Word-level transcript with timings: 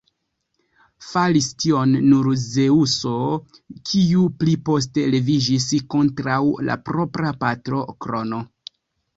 Faris 1.07 1.49
tion 1.63 1.91
nur 2.13 2.29
Zeŭso, 2.45 3.13
kiu 3.91 4.25
pli 4.41 4.55
poste 4.71 5.05
leviĝis 5.17 5.69
kontraŭ 5.97 6.41
la 6.71 6.79
propra 6.89 7.37
patro 7.45 7.85
Krono. 8.07 8.43